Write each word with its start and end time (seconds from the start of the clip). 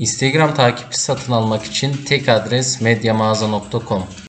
Instagram 0.00 0.54
takipçi 0.54 1.00
satın 1.00 1.32
almak 1.32 1.64
için 1.64 1.92
tek 2.06 2.28
adres 2.28 2.80
medyamağaza.com 2.80 4.02